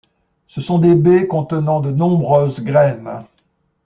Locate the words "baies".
0.95-1.27